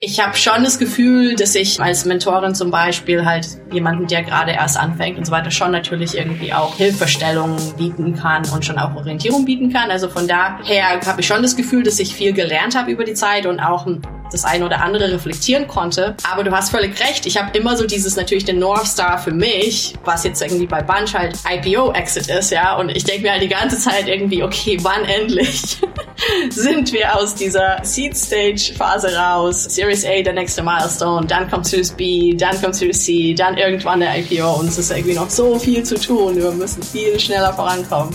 [0.00, 4.52] Ich habe schon das Gefühl, dass ich als Mentorin zum Beispiel halt jemanden, der gerade
[4.52, 8.94] erst anfängt und so weiter, schon natürlich irgendwie auch Hilfestellungen bieten kann und schon auch
[8.94, 9.90] Orientierung bieten kann.
[9.90, 13.14] Also von daher habe ich schon das Gefühl, dass ich viel gelernt habe über die
[13.14, 13.88] Zeit und auch
[14.32, 16.16] das eine oder andere reflektieren konnte.
[16.30, 17.26] Aber du hast völlig recht.
[17.26, 20.82] Ich habe immer so dieses natürlich den North Star für mich, was jetzt irgendwie bei
[20.82, 22.76] Bunch halt IPO-Exit ist, ja.
[22.76, 25.78] Und ich denke mir halt die ganze Zeit irgendwie, okay, wann endlich
[26.50, 29.64] sind wir aus dieser Seed-Stage-Phase raus?
[29.64, 34.00] Series A, der nächste Milestone, dann kommt Series B, dann kommt Series C, dann irgendwann
[34.00, 36.36] der IPO und es ist irgendwie noch so viel zu tun.
[36.36, 38.14] Wir müssen viel schneller vorankommen.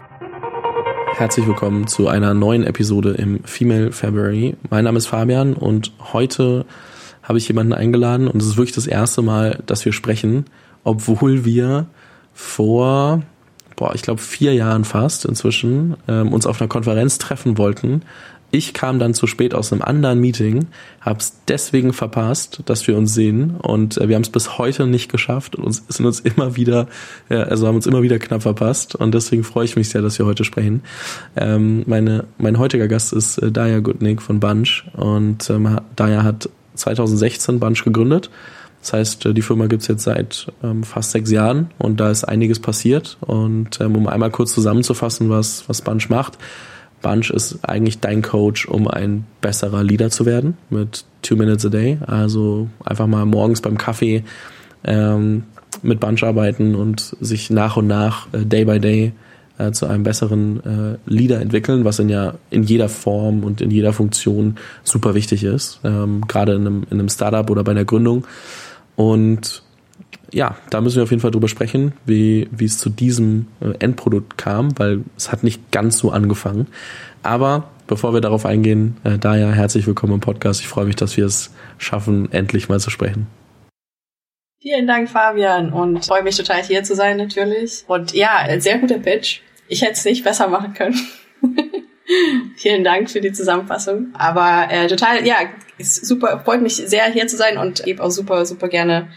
[1.13, 4.55] Herzlich willkommen zu einer neuen Episode im Female February.
[4.69, 6.65] Mein Name ist Fabian und heute
[7.21, 10.45] habe ich jemanden eingeladen und es ist wirklich das erste Mal, dass wir sprechen,
[10.83, 11.85] obwohl wir
[12.33, 13.21] vor,
[13.75, 18.03] boah, ich glaube vier Jahren fast inzwischen ähm, uns auf einer Konferenz treffen wollten,
[18.51, 20.67] ich kam dann zu spät aus einem anderen Meeting,
[20.99, 24.87] habe es deswegen verpasst, dass wir uns sehen und äh, wir haben es bis heute
[24.87, 26.87] nicht geschafft und uns, sind uns immer wieder,
[27.29, 30.19] äh, also haben uns immer wieder knapp verpasst und deswegen freue ich mich sehr, dass
[30.19, 30.83] wir heute sprechen.
[31.35, 36.49] Ähm, meine, mein heutiger Gast ist äh, Daya Gutnick von Bunch und ähm, Daya hat
[36.75, 38.29] 2016 Bunch gegründet.
[38.81, 42.23] Das heißt, äh, die Firma gibt's jetzt seit ähm, fast sechs Jahren und da ist
[42.23, 43.17] einiges passiert.
[43.21, 46.37] Und ähm, um einmal kurz zusammenzufassen, was, was Bunch macht,
[47.01, 51.69] Bunch ist eigentlich dein Coach, um ein besserer Leader zu werden mit Two Minutes a
[51.69, 51.97] Day.
[52.05, 54.23] Also einfach mal morgens beim Kaffee
[54.83, 55.43] ähm,
[55.81, 59.13] mit Bunch arbeiten und sich nach und nach, äh, Day by Day,
[59.57, 63.71] äh, zu einem besseren äh, Leader entwickeln, was in ja in jeder Form und in
[63.71, 67.85] jeder Funktion super wichtig ist, ähm, gerade in einem, in einem Startup oder bei einer
[67.85, 68.25] Gründung.
[68.95, 69.63] Und
[70.33, 73.73] ja, da müssen wir auf jeden Fall drüber sprechen, wie, wie es zu diesem äh,
[73.79, 76.67] Endprodukt kam, weil es hat nicht ganz so angefangen.
[77.23, 80.61] Aber bevor wir darauf eingehen, äh, daher herzlich willkommen im Podcast.
[80.61, 83.27] Ich freue mich, dass wir es schaffen, endlich mal zu sprechen.
[84.61, 87.83] Vielen Dank, Fabian, und freue mich total hier zu sein natürlich.
[87.87, 89.41] Und ja, sehr guter Pitch.
[89.67, 90.99] Ich hätte es nicht besser machen können.
[92.57, 94.09] Vielen Dank für die Zusammenfassung.
[94.13, 95.37] Aber äh, total, ja,
[95.79, 99.07] super, freut mich sehr hier zu sein und gebe auch super, super gerne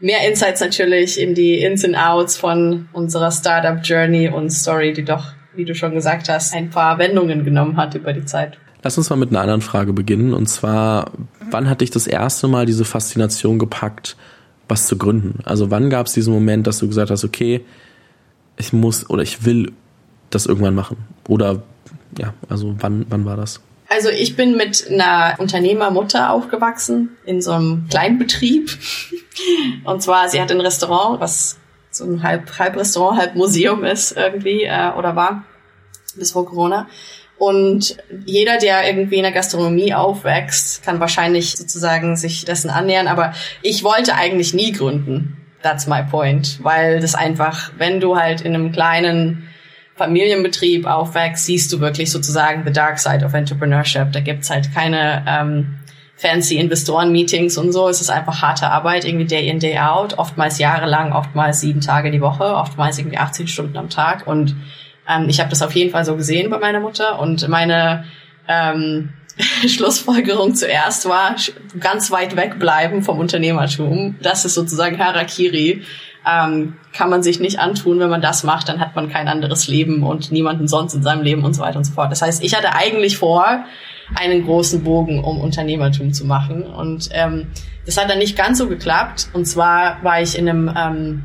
[0.00, 5.04] mehr Insights natürlich in die Ins und Outs von unserer Startup Journey und Story, die
[5.04, 8.58] doch, wie du schon gesagt hast, ein paar Wendungen genommen hat über die Zeit.
[8.82, 10.34] Lass uns mal mit einer anderen Frage beginnen.
[10.34, 11.10] Und zwar,
[11.50, 14.16] wann hat dich das erste Mal diese Faszination gepackt,
[14.68, 15.40] was zu gründen?
[15.44, 17.64] Also wann gab es diesen Moment, dass du gesagt hast, okay,
[18.56, 19.72] ich muss oder ich will
[20.30, 20.98] das irgendwann machen?
[21.28, 21.62] Oder
[22.18, 23.60] ja, also wann, wann war das?
[23.88, 28.70] Also ich bin mit einer Unternehmermutter aufgewachsen in so einem Kleinbetrieb.
[29.84, 31.58] Und zwar, sie hat ein Restaurant, was
[31.90, 35.44] so ein halb, halb Restaurant, halb Museum ist irgendwie äh, oder war
[36.16, 36.88] bis vor Corona.
[37.38, 43.08] Und jeder, der irgendwie in der Gastronomie aufwächst, kann wahrscheinlich sozusagen sich dessen annähern.
[43.08, 45.36] Aber ich wollte eigentlich nie gründen.
[45.62, 46.58] That's my point.
[46.62, 49.48] Weil das einfach, wenn du halt in einem kleinen
[49.96, 54.12] Familienbetrieb aufwächst, siehst du wirklich sozusagen the dark side of entrepreneurship.
[54.12, 55.78] Da gibt's halt keine ähm,
[56.16, 57.88] fancy Investoren-Meetings und so.
[57.88, 60.18] Es ist einfach harte Arbeit, irgendwie day in, day out.
[60.18, 64.26] Oftmals jahrelang, oftmals sieben Tage die Woche, oftmals irgendwie 18 Stunden am Tag.
[64.26, 64.56] Und
[65.08, 67.20] ähm, ich habe das auf jeden Fall so gesehen bei meiner Mutter.
[67.20, 68.04] Und meine
[68.48, 69.10] ähm,
[69.66, 71.36] Schlussfolgerung zuerst war,
[71.78, 74.16] ganz weit wegbleiben vom Unternehmertum.
[74.22, 75.82] Das ist sozusagen Harakiri
[76.26, 78.00] ähm, kann man sich nicht antun.
[78.00, 81.22] Wenn man das macht, dann hat man kein anderes Leben und niemanden sonst in seinem
[81.22, 82.10] Leben und so weiter und so fort.
[82.10, 83.64] Das heißt, ich hatte eigentlich vor,
[84.14, 86.62] einen großen Bogen um Unternehmertum zu machen.
[86.62, 87.48] Und ähm,
[87.84, 89.28] das hat dann nicht ganz so geklappt.
[89.32, 91.24] Und zwar war ich in einem ähm,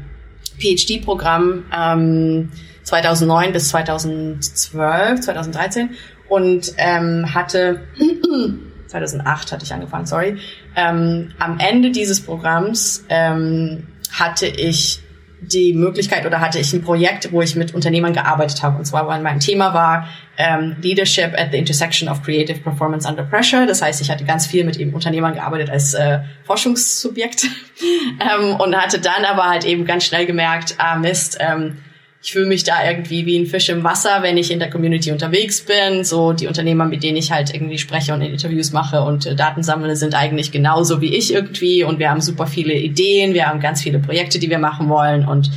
[0.59, 2.51] PhD-Programm ähm,
[2.83, 5.91] 2009 bis 2012, 2013
[6.29, 7.81] und ähm, hatte
[8.87, 10.37] 2008 hatte ich angefangen, sorry.
[10.75, 15.01] Ähm, am Ende dieses Programms ähm, hatte ich
[15.41, 18.77] die Möglichkeit oder hatte ich ein Projekt, wo ich mit Unternehmern gearbeitet habe.
[18.77, 23.23] Und zwar, weil mein Thema war ähm, Leadership at the Intersection of Creative Performance Under
[23.23, 23.65] Pressure.
[23.65, 27.47] Das heißt, ich hatte ganz viel mit eben Unternehmern gearbeitet als äh, Forschungssubjekt
[28.19, 31.79] ähm, und hatte dann aber halt eben ganz schnell gemerkt, ah Mist, ähm,
[32.23, 35.11] ich fühle mich da irgendwie wie ein Fisch im Wasser, wenn ich in der Community
[35.11, 36.03] unterwegs bin.
[36.03, 39.63] So die Unternehmer, mit denen ich halt irgendwie spreche und Interviews mache und äh, Daten
[39.63, 41.83] sammle, sind eigentlich genauso wie ich irgendwie.
[41.83, 45.27] Und wir haben super viele Ideen, wir haben ganz viele Projekte, die wir machen wollen.
[45.27, 45.49] Und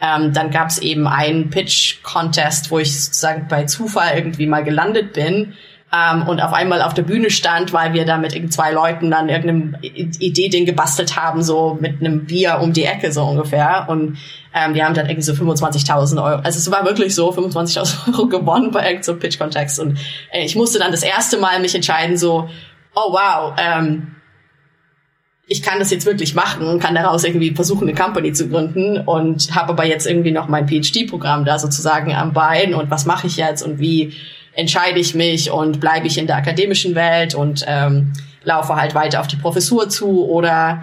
[0.00, 5.12] ähm, dann gab es eben einen Pitch-Contest, wo ich sozusagen bei Zufall irgendwie mal gelandet
[5.14, 5.54] bin
[5.94, 9.28] ähm, und auf einmal auf der Bühne stand, weil wir da mit zwei Leuten dann
[9.28, 13.86] irgendeine Idee-Ding gebastelt haben, so mit einem Bier um die Ecke so ungefähr.
[13.88, 14.16] Und
[14.54, 18.26] ähm, wir haben dann irgendwie so 25.000 Euro, also es war wirklich so 25.000 Euro
[18.26, 19.80] gewonnen bei irgendeinem so Pitch-Kontext.
[19.80, 19.98] Und
[20.30, 22.48] äh, ich musste dann das erste Mal mich entscheiden, so,
[22.94, 24.16] oh wow, ähm,
[25.46, 29.54] ich kann das jetzt wirklich machen, kann daraus irgendwie versuchen, eine Company zu gründen und
[29.54, 33.36] habe aber jetzt irgendwie noch mein PhD-Programm da sozusagen am Bein und was mache ich
[33.36, 34.14] jetzt und wie
[34.54, 38.12] entscheide ich mich und bleibe ich in der akademischen Welt und ähm,
[38.44, 40.82] laufe halt weiter auf die Professur zu oder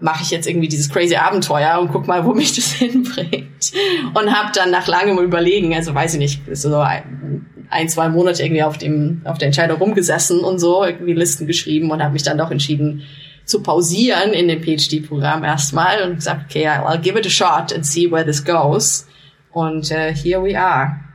[0.00, 3.72] mache ich jetzt irgendwie dieses crazy Abenteuer und guck mal, wo mich das hinbringt.
[4.14, 6.78] Und habe dann nach langem Überlegen, also weiß ich nicht, so
[7.70, 11.90] ein, zwei Monate irgendwie auf dem auf der Entscheidung rumgesessen und so, irgendwie Listen geschrieben
[11.90, 13.02] und habe mich dann doch entschieden
[13.44, 17.84] zu pausieren in dem PhD-Programm erstmal und gesagt, okay, I'll give it a shot and
[17.84, 19.06] see where this goes.
[19.52, 21.07] Und uh, here we are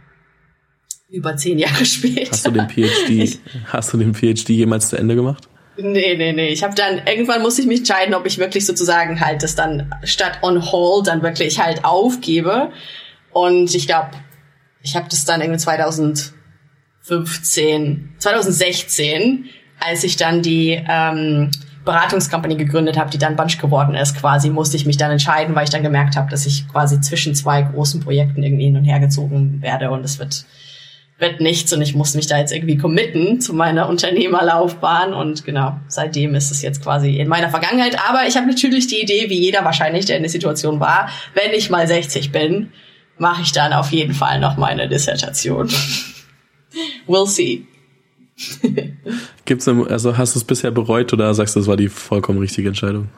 [1.13, 2.31] über zehn Jahre später.
[2.31, 5.47] Hast du den PhD, ich, hast du den PhD jemals zu Ende gemacht?
[5.77, 6.49] Nee, nee, nee.
[6.49, 9.93] Ich habe dann, irgendwann musste ich mich entscheiden, ob ich wirklich sozusagen halt das dann
[10.03, 12.73] statt on hold dann wirklich halt aufgebe.
[13.31, 14.09] Und ich glaube,
[14.81, 19.45] ich habe das dann irgendwie 2015, 2016,
[19.79, 21.51] als ich dann die ähm,
[21.85, 25.65] Beratungskompanie gegründet habe, die dann Bunch geworden ist, quasi musste ich mich dann entscheiden, weil
[25.65, 28.99] ich dann gemerkt habe, dass ich quasi zwischen zwei großen Projekten irgendwie hin und her
[28.99, 30.45] gezogen werde und es wird
[31.19, 35.79] wird nichts und ich muss mich da jetzt irgendwie committen zu meiner Unternehmerlaufbahn und genau,
[35.87, 37.97] seitdem ist es jetzt quasi in meiner Vergangenheit.
[38.09, 41.51] Aber ich habe natürlich die Idee, wie jeder wahrscheinlich, der in der Situation war, wenn
[41.51, 42.71] ich mal 60 bin,
[43.17, 45.69] mache ich dann auf jeden Fall noch meine Dissertation.
[47.07, 47.67] we'll see.
[49.45, 52.67] Gibt's also hast du es bisher bereut oder sagst du, das war die vollkommen richtige
[52.69, 53.09] Entscheidung?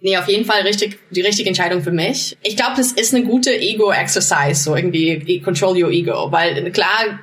[0.00, 2.36] Nee, auf jeden Fall richtig, die richtige Entscheidung für mich.
[2.42, 7.18] Ich glaube, das ist eine gute Ego-Exercise, so irgendwie control your ego, weil klar,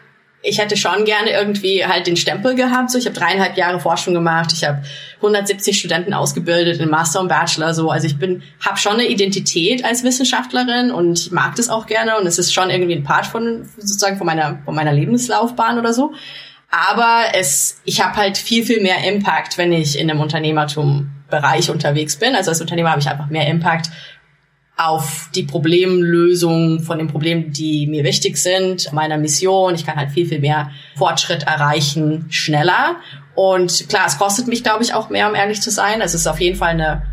[0.45, 2.91] ich hätte schon gerne irgendwie halt den Stempel gehabt.
[2.91, 4.83] So, ich habe dreieinhalb Jahre Forschung gemacht, ich habe
[5.17, 7.73] 170 Studenten ausgebildet in Master und Bachelor.
[7.73, 11.87] So, also ich bin, habe schon eine Identität als Wissenschaftlerin und ich mag das auch
[11.87, 15.79] gerne und es ist schon irgendwie ein Part von sozusagen von meiner von meiner Lebenslaufbahn
[15.79, 16.13] oder so.
[16.69, 21.69] Aber es, ich habe halt viel viel mehr Impact, wenn ich in einem Unternehmertum Bereich
[21.69, 22.35] unterwegs bin.
[22.35, 23.89] Also als Unternehmer habe ich einfach mehr Impact
[24.77, 29.73] auf die Problemlösung von den Problemen, die mir wichtig sind, meiner Mission.
[29.73, 32.97] Ich kann halt viel, viel mehr Fortschritt erreichen, schneller.
[33.35, 36.01] Und klar, es kostet mich, glaube ich, auch mehr, um ehrlich zu sein.
[36.01, 37.03] Es ist auf jeden Fall eine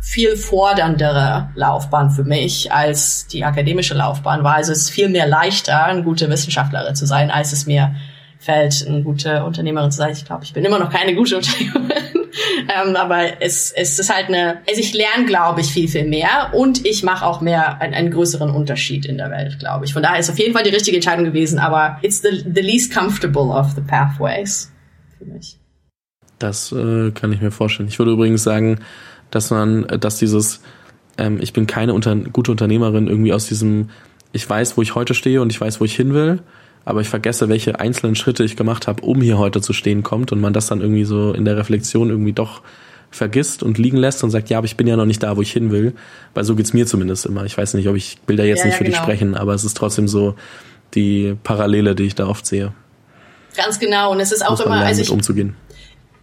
[0.00, 4.54] viel forderndere Laufbahn für mich als die akademische Laufbahn war.
[4.54, 7.94] Also es ist viel mehr leichter, eine gute Wissenschaftlerin zu sein, als es mir
[8.38, 10.12] fällt, eine gute Unternehmerin zu sein.
[10.12, 12.17] Ich glaube, ich bin immer noch keine gute Unternehmerin.
[12.60, 16.52] ähm, aber es, es ist halt eine, also ich lerne, glaube ich, viel, viel mehr
[16.52, 19.92] und ich mache auch mehr einen, einen größeren Unterschied in der Welt, glaube ich.
[19.92, 22.94] Von daher ist auf jeden Fall die richtige Entscheidung gewesen, aber it's the, the least
[22.94, 24.70] comfortable of the pathways
[25.18, 25.58] für mich.
[26.38, 27.88] Das äh, kann ich mir vorstellen.
[27.88, 28.78] Ich würde übrigens sagen,
[29.30, 30.62] dass man, dass dieses,
[31.16, 33.90] ähm, ich bin keine unter, gute Unternehmerin irgendwie aus diesem,
[34.32, 36.40] ich weiß, wo ich heute stehe und ich weiß, wo ich hin will
[36.88, 40.32] aber ich vergesse, welche einzelnen Schritte ich gemacht habe, um hier heute zu stehen kommt
[40.32, 42.62] und man das dann irgendwie so in der Reflexion irgendwie doch
[43.10, 45.42] vergisst und liegen lässt und sagt, ja, aber ich bin ja noch nicht da, wo
[45.42, 45.92] ich hin will,
[46.32, 47.44] weil so geht's mir zumindest immer.
[47.44, 48.96] Ich weiß nicht, ob ich will da jetzt ja, nicht für genau.
[48.96, 50.34] dich sprechen, aber es ist trotzdem so
[50.94, 52.72] die Parallele, die ich da oft sehe.
[53.54, 55.56] Ganz genau und es ist auch immer, lernen, also ich, umzugehen.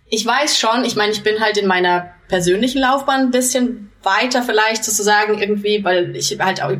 [0.10, 4.42] Ich weiß schon, ich meine, ich bin halt in meiner persönlichen Laufbahn ein bisschen weiter
[4.42, 6.72] vielleicht sozusagen irgendwie, weil ich halt auch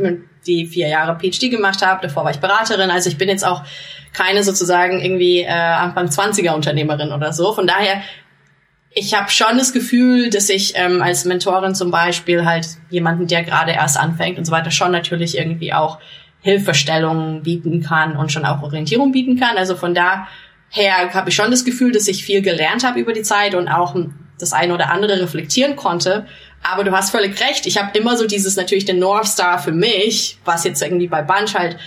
[0.48, 2.02] die vier Jahre PhD gemacht habe.
[2.02, 2.90] Davor war ich Beraterin.
[2.90, 3.64] Also ich bin jetzt auch
[4.14, 7.54] keine sozusagen irgendwie äh, Anfang 20er Unternehmerin oder so.
[7.54, 8.02] Von daher,
[8.92, 13.44] ich habe schon das Gefühl, dass ich ähm, als Mentorin zum Beispiel halt jemanden, der
[13.44, 16.00] gerade erst anfängt und so weiter, schon natürlich irgendwie auch
[16.42, 19.58] Hilfestellungen bieten kann und schon auch Orientierung bieten kann.
[19.58, 20.28] Also von daher
[21.14, 23.96] habe ich schon das Gefühl, dass ich viel gelernt habe über die Zeit und auch
[24.40, 26.26] das eine oder andere reflektieren konnte.
[26.68, 27.68] Aber du hast völlig recht.
[27.68, 31.22] Ich habe immer so dieses natürlich den North Star für mich, was jetzt irgendwie bei
[31.22, 31.78] Bunch halt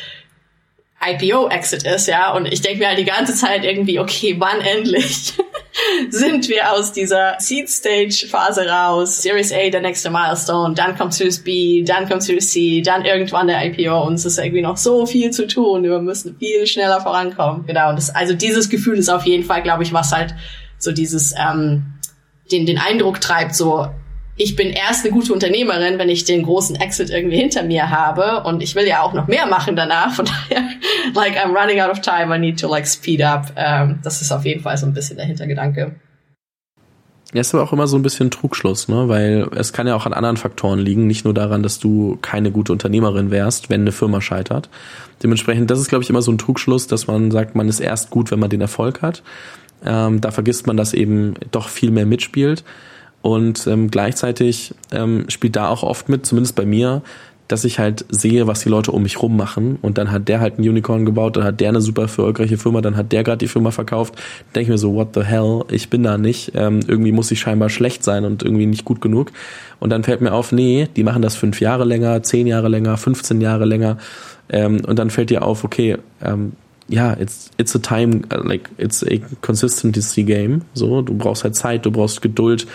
[1.04, 2.32] IPO-Exit ist, ja.
[2.32, 5.32] Und ich denke mir halt die ganze Zeit irgendwie, okay, wann endlich
[6.10, 9.20] sind wir aus dieser Seed-Stage-Phase raus?
[9.22, 13.48] Series A, der nächste Milestone, dann kommt Series B, dann kommt Series C, dann irgendwann
[13.48, 15.82] der IPO und es ist irgendwie noch so viel zu tun.
[15.82, 17.66] Wir müssen viel schneller vorankommen.
[17.66, 17.90] Genau.
[17.90, 20.34] Und das, also dieses Gefühl ist auf jeden Fall, glaube ich, was halt
[20.78, 21.94] so dieses, ähm,
[22.52, 23.88] den, den Eindruck treibt, so,
[24.38, 28.44] ich bin erst eine gute Unternehmerin, wenn ich den großen Exit irgendwie hinter mir habe
[28.44, 30.14] und ich will ja auch noch mehr machen danach.
[30.14, 30.62] Von daher,
[31.14, 33.52] like I'm running out of time, I need to like speed up.
[33.56, 35.96] Ähm, das ist auf jeden Fall so ein bisschen der Hintergedanke.
[37.34, 39.08] Ja, ist aber auch immer so ein bisschen Trugschluss, ne?
[39.08, 42.50] Weil es kann ja auch an anderen Faktoren liegen, nicht nur daran, dass du keine
[42.50, 44.70] gute Unternehmerin wärst, wenn eine Firma scheitert.
[45.22, 48.08] Dementsprechend, das ist, glaube ich, immer so ein Trugschluss, dass man sagt, man ist erst
[48.08, 49.22] gut, wenn man den Erfolg hat.
[49.84, 52.64] Ähm, da vergisst man, dass eben doch viel mehr mitspielt.
[53.22, 57.02] Und ähm, gleichzeitig ähm, spielt da auch oft mit, zumindest bei mir,
[57.48, 60.40] dass ich halt sehe, was die Leute um mich rum machen und dann hat der
[60.40, 63.38] halt ein Unicorn gebaut, dann hat der eine super erfolgreiche Firma, dann hat der gerade
[63.38, 64.14] die Firma verkauft.
[64.54, 66.52] Denke ich mir so, what the hell, ich bin da nicht.
[66.54, 69.32] Ähm, irgendwie muss ich scheinbar schlecht sein und irgendwie nicht gut genug.
[69.80, 72.96] Und dann fällt mir auf, nee, die machen das fünf Jahre länger, zehn Jahre länger,
[72.98, 73.96] 15 Jahre länger.
[74.50, 76.52] Ähm, und dann fällt dir auf, okay, ähm,
[76.88, 80.62] ja, it's, it's a time, like, it's a consistency game.
[80.74, 82.66] So, du brauchst halt Zeit, du brauchst Geduld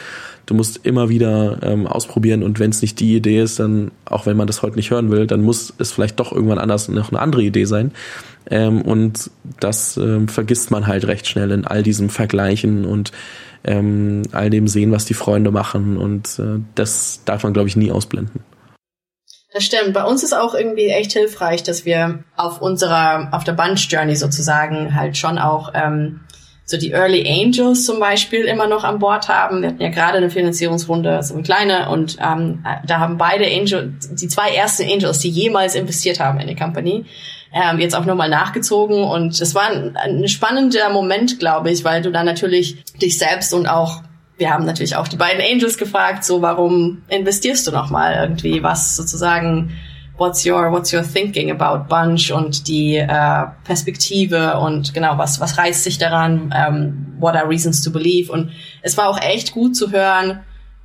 [0.46, 4.26] du musst immer wieder ähm, ausprobieren und wenn es nicht die Idee ist, dann, auch
[4.26, 7.12] wenn man das heute nicht hören will, dann muss es vielleicht doch irgendwann anders noch
[7.12, 7.92] eine andere Idee sein.
[8.50, 13.12] Ähm, und das ähm, vergisst man halt recht schnell in all diesem Vergleichen und
[13.64, 17.78] ähm, all dem sehen, was die Freunde machen und äh, das darf man, glaube ich,
[17.78, 18.42] nie ausblenden.
[19.54, 19.94] Das stimmt.
[19.94, 24.16] Bei uns ist auch irgendwie echt hilfreich, dass wir auf unserer, auf der Bunch Journey
[24.16, 26.22] sozusagen halt schon auch ähm,
[26.66, 29.62] so die Early Angels zum Beispiel immer noch an Bord haben.
[29.62, 34.14] Wir hatten ja gerade eine Finanzierungsrunde, so eine kleine, und ähm, da haben beide Angels,
[34.14, 37.06] die zwei ersten Angels, die jemals investiert haben in die Company,
[37.54, 39.04] ähm, jetzt auch nochmal nachgezogen.
[39.04, 43.54] Und das war ein, ein spannender Moment, glaube ich, weil du dann natürlich dich selbst
[43.54, 44.02] und auch
[44.38, 48.96] wir haben natürlich auch die beiden Angels gefragt, so warum investierst du nochmal irgendwie was
[48.96, 49.78] sozusagen
[50.18, 55.58] what's your what's your thinking about Bunch und die äh, Perspektive und genau was was
[55.58, 58.52] reizt sich daran ähm, what are reasons to believe und
[58.82, 60.42] es war auch echt gut zu hören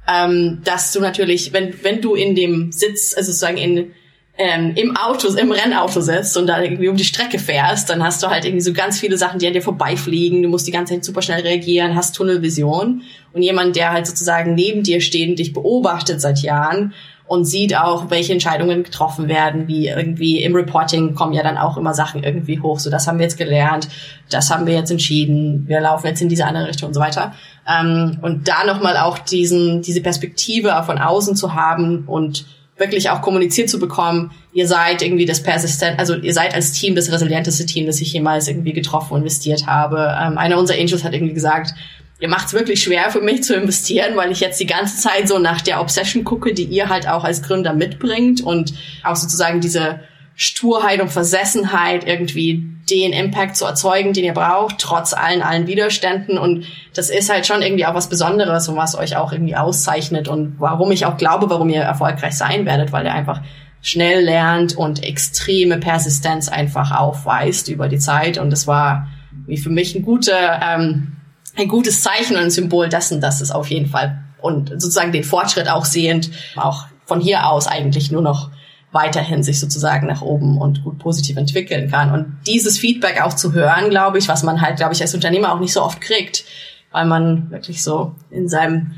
[0.06, 3.92] ähm, dass du natürlich wenn wenn du in dem Sitz also sozusagen in
[4.38, 8.23] ähm, im Auto, im Rennauto sitzt und da irgendwie um die Strecke fährst, dann hast
[8.23, 10.42] du halt irgendwie so ganz viele Sachen, die an dir vorbeifliegen.
[10.42, 13.02] Du musst die ganze Zeit super schnell reagieren, hast Tunnelvision.
[13.32, 16.94] Und jemand, der halt sozusagen neben dir steht und dich beobachtet seit Jahren
[17.28, 21.76] und sieht auch, welche Entscheidungen getroffen werden, wie irgendwie im Reporting kommen ja dann auch
[21.76, 22.78] immer Sachen irgendwie hoch.
[22.78, 23.88] So, das haben wir jetzt gelernt,
[24.30, 27.35] das haben wir jetzt entschieden, wir laufen jetzt in diese andere Richtung und so weiter.
[27.68, 32.47] Ähm, und da nochmal auch diesen, diese Perspektive von außen zu haben und
[32.78, 36.94] wirklich auch kommuniziert zu bekommen, ihr seid irgendwie das persistent, also ihr seid als Team
[36.94, 40.16] das resilienteste Team, das ich jemals irgendwie getroffen und investiert habe.
[40.18, 41.75] Ähm, einer unserer Angels hat irgendwie gesagt,
[42.21, 45.29] ihr macht es wirklich schwer für mich zu investieren, weil ich jetzt die ganze Zeit
[45.29, 49.61] so nach der Obsession gucke, die ihr halt auch als Gründer mitbringt und auch sozusagen
[49.61, 50.01] diese
[50.35, 56.39] Sturheit und Versessenheit irgendwie den Impact zu erzeugen, den ihr braucht, trotz allen, allen Widerständen.
[56.39, 60.29] Und das ist halt schon irgendwie auch was Besonderes und was euch auch irgendwie auszeichnet
[60.29, 63.43] und warum ich auch glaube, warum ihr erfolgreich sein werdet, weil ihr einfach
[63.83, 68.39] schnell lernt und extreme Persistenz einfach aufweist über die Zeit.
[68.39, 69.09] Und das war
[69.47, 71.18] wie für mich ein guter, ähm,
[71.57, 75.25] ein gutes Zeichen und ein Symbol dessen, dass es auf jeden Fall und sozusagen den
[75.25, 78.50] Fortschritt auch sehend, auch von hier aus eigentlich nur noch
[78.93, 82.12] weiterhin sich sozusagen nach oben und gut positiv entwickeln kann.
[82.12, 85.52] Und dieses Feedback auch zu hören, glaube ich, was man halt, glaube ich, als Unternehmer
[85.52, 86.45] auch nicht so oft kriegt,
[86.90, 88.95] weil man wirklich so in seinem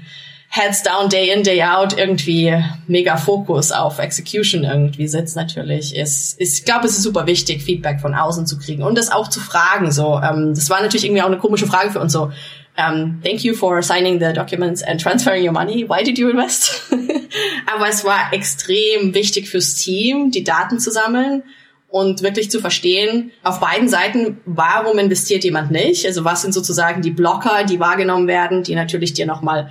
[0.53, 2.53] Heads down, day in, day out irgendwie
[2.89, 7.63] mega Fokus auf Execution irgendwie sitzt natürlich, ist, ist ich glaube, es ist super wichtig,
[7.63, 9.93] Feedback von außen zu kriegen und das auch zu fragen.
[9.93, 12.33] So, ähm, das war natürlich irgendwie auch eine komische Frage für uns so.
[12.77, 15.89] Um, thank you for signing the documents and transferring your money.
[15.89, 16.83] Why did you invest?
[17.73, 21.45] Aber es war extrem wichtig fürs Team, die Daten zu sammeln
[21.91, 26.07] und wirklich zu verstehen, auf beiden Seiten, warum investiert jemand nicht?
[26.07, 29.71] Also was sind sozusagen die Blocker, die wahrgenommen werden, die natürlich dir nochmal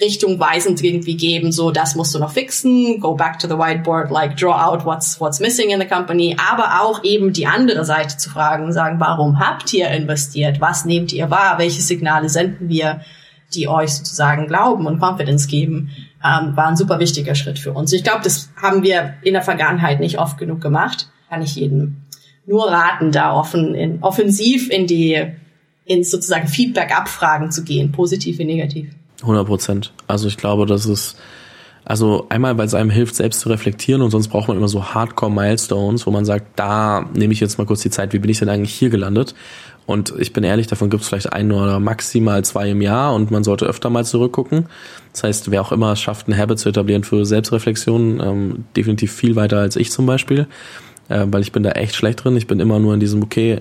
[0.00, 4.36] richtungweisend irgendwie geben, so das musst du noch fixen, go back to the whiteboard, like
[4.36, 8.28] draw out what's what's missing in the company, aber auch eben die andere Seite zu
[8.28, 10.60] fragen, sagen, warum habt ihr investiert?
[10.60, 11.58] Was nehmt ihr wahr?
[11.58, 13.00] Welche Signale senden wir,
[13.54, 15.90] die euch sozusagen glauben und Confidence geben?
[16.22, 17.92] Ähm, war ein super wichtiger Schritt für uns.
[17.92, 21.08] Ich glaube, das haben wir in der Vergangenheit nicht oft genug gemacht.
[21.30, 22.02] Kann ich jedem
[22.46, 25.32] nur raten, da offen in, offensiv in die
[25.84, 28.90] in sozusagen Feedback-Abfragen zu gehen, positiv wie negativ.
[29.22, 29.92] 100 Prozent.
[30.06, 31.16] Also ich glaube, das ist,
[31.84, 34.94] also einmal, weil es einem hilft, selbst zu reflektieren und sonst braucht man immer so
[34.94, 38.38] Hardcore-Milestones, wo man sagt, da nehme ich jetzt mal kurz die Zeit, wie bin ich
[38.38, 39.34] denn eigentlich hier gelandet?
[39.86, 43.30] Und ich bin ehrlich, davon gibt es vielleicht ein oder maximal zwei im Jahr und
[43.30, 44.66] man sollte öfter mal zurückgucken.
[45.12, 49.12] Das heißt, wer auch immer es schafft, ein Habit zu etablieren für Selbstreflexion, ähm, definitiv
[49.12, 50.48] viel weiter als ich zum Beispiel,
[51.08, 52.36] äh, weil ich bin da echt schlecht drin.
[52.36, 53.60] Ich bin immer nur in diesem, okay,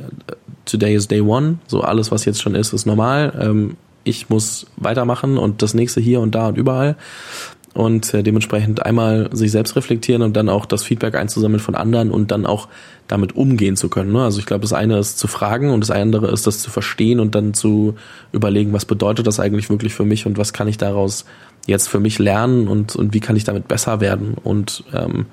[0.66, 3.32] today is day one, so alles, was jetzt schon ist, ist normal.
[3.40, 6.96] Ähm, ich muss weitermachen und das nächste hier und da und überall.
[7.74, 12.10] und äh, dementsprechend einmal sich selbst reflektieren und dann auch das Feedback einzusammeln von anderen
[12.10, 12.70] und dann auch
[13.10, 14.14] damit umgehen zu können.
[14.14, 14.24] Ne?
[14.24, 17.20] Also ich glaube, das eine ist zu fragen und das andere ist das zu verstehen
[17.20, 17.96] und dann zu
[18.32, 21.26] überlegen, was bedeutet das eigentlich wirklich für mich und was kann ich daraus
[21.68, 25.26] jetzt für mich lernen und, und wie kann ich damit besser werden und ähm,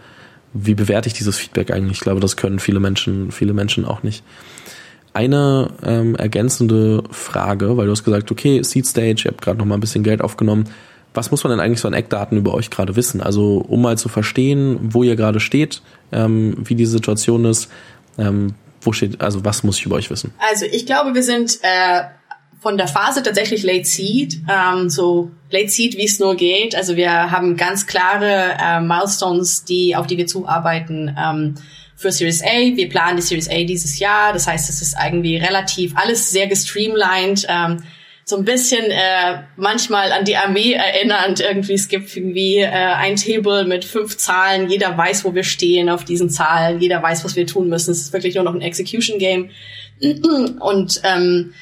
[0.52, 1.98] wie bewerte ich dieses Feedback eigentlich?
[1.98, 4.24] Ich glaube, das können viele Menschen, viele Menschen auch nicht.
[5.14, 9.66] Eine ähm, ergänzende Frage, weil du hast gesagt, okay, Seed Stage, ihr habt gerade noch
[9.66, 10.64] mal ein bisschen Geld aufgenommen.
[11.14, 13.20] Was muss man denn eigentlich so an Eckdaten über euch gerade wissen?
[13.20, 17.70] Also um mal zu verstehen, wo ihr gerade steht, ähm, wie die Situation ist,
[18.16, 20.32] ähm, wo steht, also was muss ich über euch wissen?
[20.50, 22.04] Also ich glaube, wir sind äh,
[22.62, 26.74] von der Phase tatsächlich Late Seed, ähm, so Late Seed, wie es nur geht.
[26.74, 31.14] Also wir haben ganz klare äh, Milestones, die auf die wir zuarbeiten.
[31.18, 31.54] Ähm,
[32.02, 32.76] für Series A.
[32.76, 34.32] Wir planen die Series A dieses Jahr.
[34.32, 37.46] Das heißt, es ist irgendwie relativ alles sehr gestreamlined.
[37.48, 37.82] Ähm,
[38.24, 41.40] so ein bisschen äh, manchmal an die Armee erinnernd.
[41.40, 44.68] Irgendwie, es gibt irgendwie äh, ein Table mit fünf Zahlen.
[44.68, 46.80] Jeder weiß, wo wir stehen auf diesen Zahlen.
[46.80, 47.90] Jeder weiß, was wir tun müssen.
[47.90, 49.50] Es ist wirklich nur noch ein Execution Game.
[50.00, 51.54] Und ähm,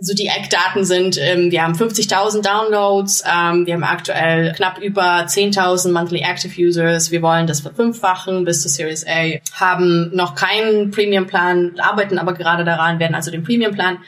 [0.00, 5.26] so die Eckdaten sind, ähm, wir haben 50.000 Downloads, ähm, wir haben aktuell knapp über
[5.26, 10.90] 10.000 Monthly Active Users, wir wollen das verfünffachen bis zur Series A, haben noch keinen
[10.90, 13.98] Premium-Plan, arbeiten aber gerade daran, werden also den Premium-Plan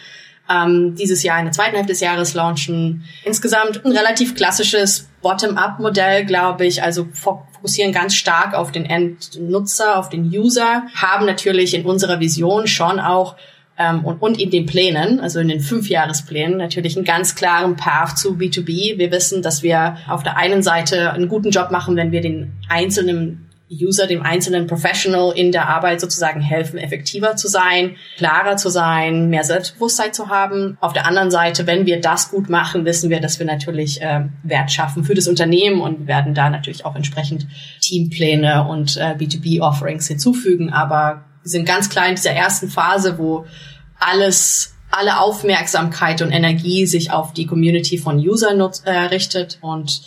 [0.51, 3.05] ähm, dieses Jahr in der zweiten Hälfte des Jahres launchen.
[3.25, 10.09] Insgesamt ein relativ klassisches Bottom-up-Modell, glaube ich, also fokussieren ganz stark auf den Endnutzer, auf
[10.11, 13.37] den User, haben natürlich in unserer Vision schon auch
[13.79, 18.19] ähm, und, und in den Plänen, also in den Fünfjahresplänen, natürlich einen ganz klaren Path
[18.19, 18.99] zu B2B.
[18.99, 22.53] Wir wissen, dass wir auf der einen Seite einen guten Job machen, wenn wir den
[22.69, 28.71] einzelnen User, dem einzelnen Professional in der Arbeit sozusagen helfen, effektiver zu sein, klarer zu
[28.71, 30.79] sein, mehr Selbstbewusstsein zu haben.
[30.81, 34.23] Auf der anderen Seite, wenn wir das gut machen, wissen wir, dass wir natürlich äh,
[34.43, 37.47] Wert schaffen für das Unternehmen und werden da natürlich auch entsprechend
[37.81, 40.73] Teampläne und äh, B2B-Offerings hinzufügen.
[40.73, 43.47] Aber sind ganz klar in dieser ersten Phase, wo
[43.99, 49.59] alles alle Aufmerksamkeit und Energie sich auf die Community von Usern äh, richtet.
[49.61, 50.01] Und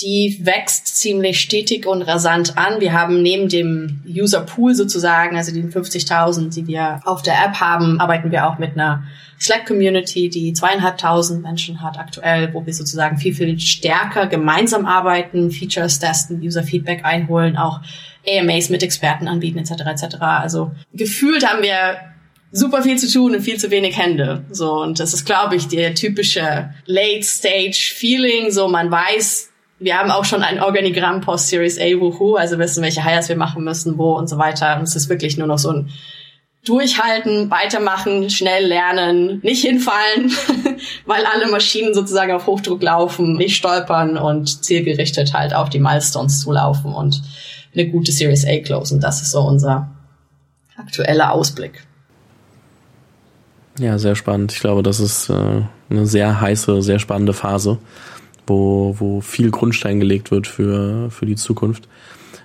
[0.00, 2.80] die wächst ziemlich stetig und rasant an.
[2.80, 7.60] Wir haben neben dem User Pool sozusagen, also den 50.000, die wir auf der App
[7.60, 9.04] haben, arbeiten wir auch mit einer
[9.40, 15.50] Slack Community, die zweieinhalbtausend Menschen hat aktuell, wo wir sozusagen viel, viel stärker gemeinsam arbeiten,
[15.50, 17.80] Features testen, User Feedback einholen, auch
[18.26, 19.72] AMAs mit Experten anbieten, etc.
[19.86, 20.16] etc.
[20.20, 21.96] Also gefühlt haben wir
[22.50, 24.44] super viel zu tun und viel zu wenig Hände.
[24.50, 28.50] So, und das ist, glaube ich, der typische Late-Stage-Feeling.
[28.50, 32.82] So, man weiß, wir haben auch schon ein Organigramm post Series A, wuhu, also wissen,
[32.82, 34.76] welche Hires wir machen müssen, wo und so weiter.
[34.76, 35.90] Und es ist wirklich nur noch so ein
[36.64, 40.32] Durchhalten, weitermachen, schnell lernen, nicht hinfallen,
[41.06, 46.40] weil alle Maschinen sozusagen auf Hochdruck laufen, nicht stolpern und zielgerichtet halt auf die Milestones
[46.40, 47.22] zulaufen und
[47.74, 48.98] eine gute Series A closen.
[48.98, 49.90] Das ist so unser
[50.78, 51.84] aktueller Ausblick.
[53.78, 54.52] Ja, sehr spannend.
[54.52, 57.78] Ich glaube, das ist äh, eine sehr heiße, sehr spannende Phase,
[58.46, 61.88] wo, wo viel Grundstein gelegt wird für, für die Zukunft.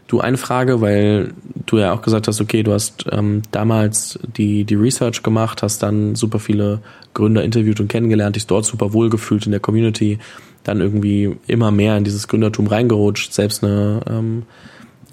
[0.08, 1.34] Du, eine Frage, weil
[1.68, 5.84] du ja auch gesagt hast, okay, du hast ähm, damals die, die Research gemacht, hast
[5.84, 6.80] dann super viele
[7.14, 10.18] Gründer interviewt und kennengelernt, dich dort super wohlgefühlt in der Community,
[10.64, 14.44] dann irgendwie immer mehr in dieses Gründertum reingerutscht, selbst eine ähm,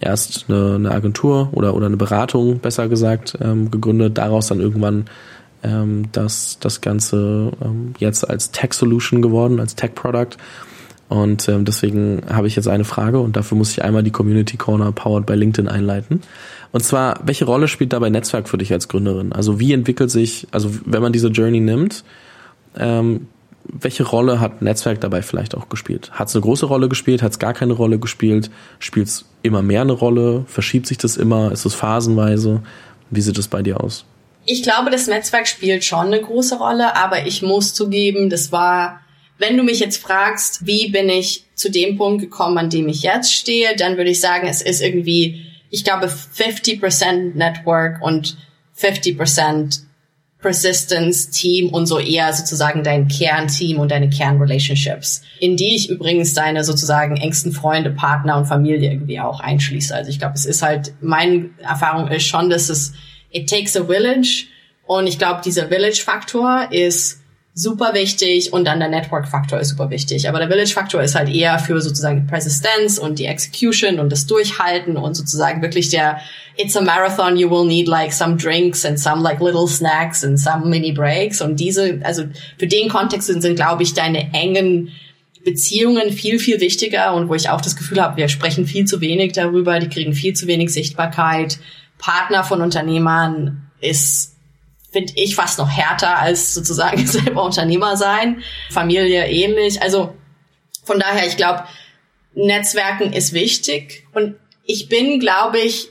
[0.01, 5.07] erst eine, eine Agentur oder, oder eine Beratung, besser gesagt, ähm, gegründet, daraus dann irgendwann
[5.63, 10.37] ähm, das, das Ganze ähm, jetzt als Tech Solution geworden, als Tech Product.
[11.09, 14.57] Und ähm, deswegen habe ich jetzt eine Frage und dafür muss ich einmal die Community
[14.57, 16.23] Corner powered by LinkedIn einleiten.
[16.73, 19.33] Und zwar, welche Rolle spielt dabei Netzwerk für dich als Gründerin?
[19.33, 22.03] Also wie entwickelt sich, also wenn man diese Journey nimmt,
[22.77, 23.29] ähm,
[23.65, 26.11] welche Rolle hat Netzwerk dabei vielleicht auch gespielt?
[26.13, 27.23] Hat es eine große Rolle gespielt?
[27.23, 28.51] Hat es gar keine Rolle gespielt?
[28.79, 30.45] Spielt es immer mehr eine Rolle?
[30.47, 31.53] Verschiebt sich das immer?
[31.53, 32.63] Ist es phasenweise?
[33.11, 34.05] Wie sieht es bei dir aus?
[34.45, 39.01] Ich glaube, das Netzwerk spielt schon eine große Rolle, aber ich muss zugeben, das war,
[39.39, 43.03] wenn du mich jetzt fragst, wie bin ich zu dem Punkt gekommen, an dem ich
[43.03, 48.37] jetzt stehe, dann würde ich sagen, es ist irgendwie, ich glaube, 50% Network und
[48.79, 49.81] 50%
[50.41, 56.35] Persistence Team und so eher sozusagen dein Kernteam und deine Kernrelationships, in die ich übrigens
[56.35, 59.95] deine sozusagen engsten Freunde, Partner und Familie irgendwie auch einschließe.
[59.95, 62.93] Also ich glaube, es ist halt, meine Erfahrung ist schon, dass es
[63.31, 64.47] it takes a village.
[64.87, 67.23] Und ich glaube, dieser Village-Faktor ist
[67.59, 70.29] super wichtig und dann der Network-Faktor ist super wichtig.
[70.29, 74.27] Aber der Village-Faktor ist halt eher für sozusagen die Persistenz und die Execution und das
[74.27, 76.21] Durchhalten und sozusagen wirklich der
[76.59, 80.39] It's a marathon, you will need like some drinks and some like little snacks and
[80.39, 81.41] some mini breaks.
[81.41, 82.25] Und diese, also
[82.59, 84.91] für den Kontext sind, sind glaube ich, deine engen
[85.43, 89.01] Beziehungen viel, viel wichtiger und wo ich auch das Gefühl habe, wir sprechen viel zu
[89.01, 91.59] wenig darüber, die kriegen viel zu wenig Sichtbarkeit.
[91.97, 94.36] Partner von Unternehmern ist,
[94.97, 98.43] finde ich, fast noch härter als sozusagen selber Unternehmer sein.
[98.71, 99.83] Familie ähnlich.
[99.83, 100.15] Also
[100.85, 101.65] von daher, ich glaube,
[102.33, 105.91] Netzwerken ist wichtig und ich bin, glaube ich,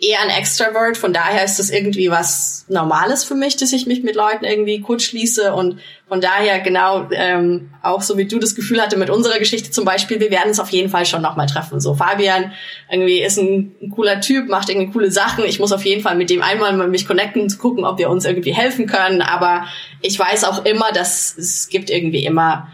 [0.00, 0.96] eher ein Extrovert.
[0.96, 4.80] Von daher ist das irgendwie was Normales für mich, dass ich mich mit Leuten irgendwie
[4.80, 9.10] kurz schließe und von daher genau ähm, auch so wie du das Gefühl hatte mit
[9.10, 11.80] unserer Geschichte zum Beispiel, wir werden uns auf jeden Fall schon nochmal treffen.
[11.80, 12.52] So Fabian
[12.90, 15.44] irgendwie ist ein, ein, cooler Typ, macht irgendwie coole Sachen.
[15.44, 18.08] Ich muss auf jeden Fall mit dem einmal mal mich connecten, zu gucken, ob wir
[18.08, 19.20] uns irgendwie helfen können.
[19.20, 19.66] Aber
[20.00, 22.68] ich weiß auch immer, dass es gibt irgendwie immer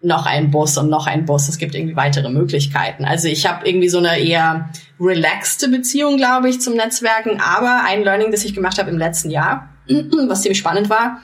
[0.00, 1.48] noch ein Bus und noch ein Bus.
[1.48, 3.04] Es gibt irgendwie weitere Möglichkeiten.
[3.04, 4.70] Also ich habe irgendwie so eine eher
[5.02, 7.40] relaxte Beziehung, glaube ich, zum Netzwerken.
[7.40, 9.68] Aber ein Learning, das ich gemacht habe im letzten Jahr,
[10.28, 11.20] was ziemlich spannend war,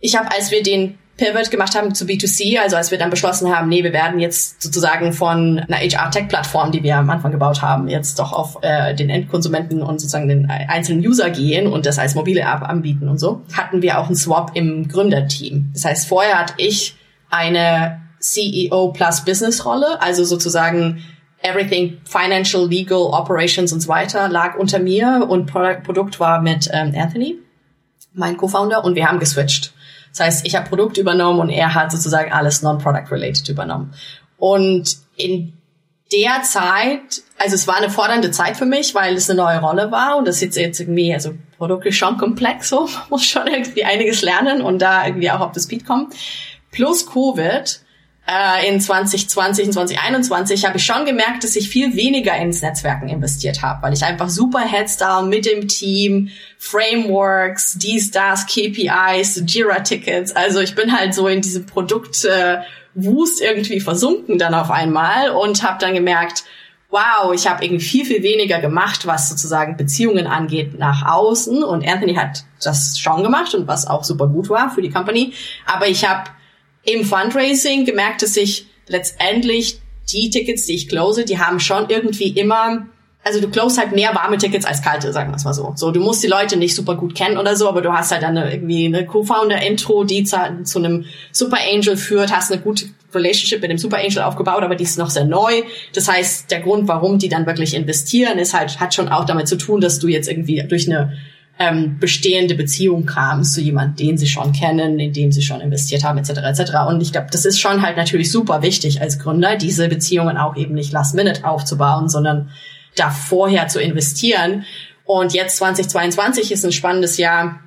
[0.00, 3.54] ich habe, als wir den Pivot gemacht haben zu B2C, also als wir dann beschlossen
[3.54, 7.88] haben, nee, wir werden jetzt sozusagen von einer HR-Tech-Plattform, die wir am Anfang gebaut haben,
[7.88, 12.14] jetzt doch auf äh, den Endkonsumenten und sozusagen den einzelnen User gehen und das als
[12.14, 15.70] mobile App anbieten und so, hatten wir auch einen Swap im Gründerteam.
[15.72, 16.96] Das heißt, vorher hatte ich
[17.30, 21.02] eine CEO plus Business Rolle, also sozusagen
[21.46, 26.68] everything financial, legal, operations und so weiter lag unter mir und Pro Produkt war mit
[26.72, 27.38] ähm, Anthony,
[28.12, 29.72] mein Co-Founder und wir haben geswitcht.
[30.10, 33.92] Das heißt, ich habe Produkt übernommen und er hat sozusagen alles non-product related übernommen.
[34.38, 35.52] Und in
[36.12, 39.90] der Zeit, also es war eine fordernde Zeit für mich, weil es eine neue Rolle
[39.90, 43.46] war und das ist jetzt irgendwie, also Produkt ist schon komplex, so man muss schon
[43.46, 46.08] irgendwie einiges lernen und da irgendwie auch auf das Speed kommen
[46.76, 47.80] plus Covid
[48.26, 53.08] äh, in 2020 und 2021 habe ich schon gemerkt, dass ich viel weniger ins Netzwerken
[53.08, 57.78] investiert habe, weil ich einfach super Headstart mit dem Team, Frameworks,
[58.12, 60.34] das, KPIs, Jira-Tickets.
[60.34, 62.58] Also ich bin halt so in diesem Produkt äh,
[62.94, 66.44] Wust irgendwie versunken dann auf einmal und habe dann gemerkt,
[66.88, 71.62] wow, ich habe irgendwie viel, viel weniger gemacht, was sozusagen Beziehungen angeht nach außen.
[71.62, 75.32] Und Anthony hat das schon gemacht und was auch super gut war für die Company.
[75.66, 76.30] Aber ich habe
[76.86, 82.28] im Fundraising gemerkt, dass ich letztendlich die Tickets, die ich close, die haben schon irgendwie
[82.28, 82.86] immer,
[83.24, 85.72] also du close halt mehr warme Tickets als kalte, sagen wir es mal so.
[85.74, 88.22] So, du musst die Leute nicht super gut kennen oder so, aber du hast halt
[88.22, 93.60] dann irgendwie eine Co-Founder-Intro, die zu, zu einem Super Angel führt, hast eine gute Relationship
[93.62, 95.62] mit dem Super Angel aufgebaut, aber die ist noch sehr neu.
[95.92, 99.48] Das heißt, der Grund, warum die dann wirklich investieren, ist halt, hat schon auch damit
[99.48, 101.16] zu tun, dass du jetzt irgendwie durch eine
[101.58, 106.04] ähm, bestehende Beziehung kam zu jemand, den sie schon kennen, in dem sie schon investiert
[106.04, 106.30] haben, etc.
[106.42, 106.72] etc.
[106.88, 110.56] Und ich glaube, das ist schon halt natürlich super wichtig als Gründer, diese Beziehungen auch
[110.56, 112.50] eben nicht last minute aufzubauen, sondern
[112.94, 114.64] da vorher zu investieren.
[115.04, 117.60] Und jetzt 2022 ist ein spannendes Jahr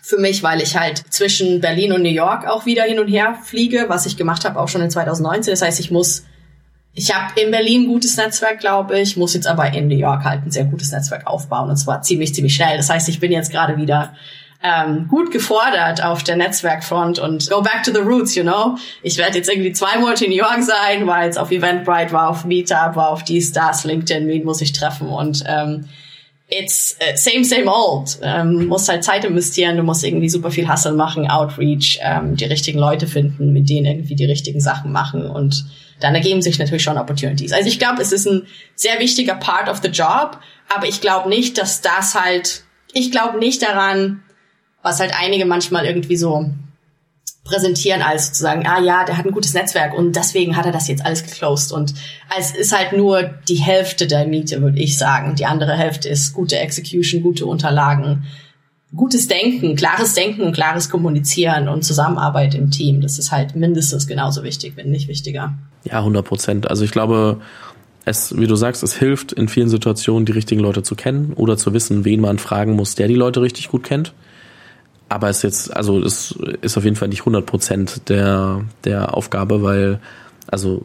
[0.00, 3.36] für mich, weil ich halt zwischen Berlin und New York auch wieder hin und her
[3.42, 5.52] fliege, was ich gemacht habe auch schon in 2019.
[5.52, 6.24] Das heißt, ich muss
[6.94, 10.24] ich habe in Berlin ein gutes Netzwerk, glaube ich, muss jetzt aber in New York
[10.24, 12.76] halt ein sehr gutes Netzwerk aufbauen und zwar ziemlich, ziemlich schnell.
[12.76, 14.14] Das heißt, ich bin jetzt gerade wieder
[14.62, 18.76] ähm, gut gefordert auf der Netzwerkfront und go back to the roots, you know.
[19.02, 22.28] Ich werde jetzt irgendwie zwei Monate in New York sein, war jetzt auf Eventbrite, war
[22.28, 25.88] auf Meetup, war auf die Stars, LinkedIn, wen muss ich treffen und ähm,
[26.48, 28.18] it's uh, same, same old.
[28.22, 32.46] Ähm, musst halt Zeit investieren, du musst irgendwie super viel Hustle machen, Outreach, ähm, die
[32.46, 35.66] richtigen Leute finden, mit denen irgendwie die richtigen Sachen machen und
[36.00, 37.52] dann ergeben sich natürlich schon Opportunities.
[37.52, 41.28] Also ich glaube, es ist ein sehr wichtiger Part of the Job, aber ich glaube
[41.28, 44.22] nicht, dass das halt, ich glaube nicht daran,
[44.82, 46.50] was halt einige manchmal irgendwie so
[47.44, 50.86] präsentieren als sozusagen, ah ja, der hat ein gutes Netzwerk und deswegen hat er das
[50.86, 51.94] jetzt alles geclosed und
[52.38, 55.34] es ist halt nur die Hälfte der Miete, würde ich sagen.
[55.34, 58.26] Die andere Hälfte ist gute Execution, gute Unterlagen,
[58.94, 63.00] gutes Denken, klares Denken und klares Kommunizieren und Zusammenarbeit im Team.
[63.00, 65.54] Das ist halt mindestens genauso wichtig, wenn nicht wichtiger.
[65.84, 66.70] Ja, 100 Prozent.
[66.70, 67.40] Also ich glaube,
[68.04, 71.56] es, wie du sagst, es hilft in vielen Situationen, die richtigen Leute zu kennen oder
[71.56, 74.14] zu wissen, wen man fragen muss, der die Leute richtig gut kennt.
[75.10, 79.14] Aber es ist jetzt, also es ist auf jeden Fall nicht 100 Prozent der, der
[79.14, 80.00] Aufgabe, weil
[80.50, 80.84] also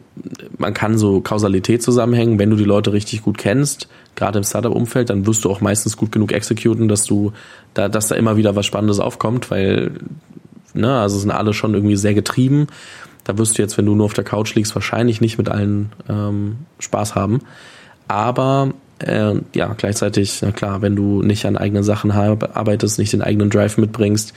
[0.58, 5.10] man kann so Kausalität zusammenhängen, wenn du die Leute richtig gut kennst, gerade im Startup-Umfeld,
[5.10, 7.32] dann wirst du auch meistens gut genug exekuten, dass du
[7.72, 9.92] da, dass da immer wieder was Spannendes aufkommt, weil,
[10.74, 12.68] ne, also sind alle schon irgendwie sehr getrieben.
[13.24, 15.92] Da wirst du jetzt, wenn du nur auf der Couch liegst, wahrscheinlich nicht mit allen
[16.08, 17.40] ähm, Spaß haben.
[18.06, 23.22] Aber äh, ja, gleichzeitig, na klar, wenn du nicht an eigenen Sachen arbeitest, nicht den
[23.22, 24.34] eigenen Drive mitbringst,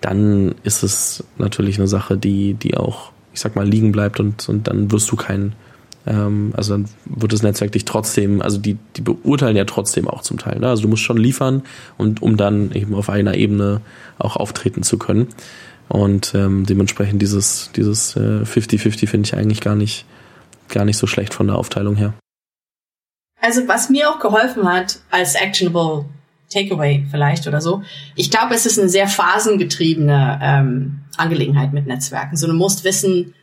[0.00, 4.48] dann ist es natürlich eine Sache, die, die auch, ich sag mal, liegen bleibt und,
[4.48, 5.52] und dann wirst du kein,
[6.08, 10.22] ähm, also dann wird das Netzwerk dich trotzdem, also die, die beurteilen ja trotzdem auch
[10.22, 10.58] zum Teil.
[10.58, 10.68] Ne?
[10.68, 11.62] Also du musst schon liefern
[11.98, 13.80] und um dann eben auf einer Ebene
[14.18, 15.28] auch auftreten zu können.
[15.88, 20.04] Und ähm, dementsprechend dieses dieses äh, 50-50 finde ich eigentlich gar nicht
[20.68, 22.12] gar nicht so schlecht von der Aufteilung her.
[23.40, 26.06] Also was mir auch geholfen hat als actionable
[26.52, 27.82] Takeaway vielleicht oder so.
[28.14, 32.36] Ich glaube, es ist eine sehr phasengetriebene ähm, Angelegenheit mit Netzwerken.
[32.36, 33.34] So, du musst wissen,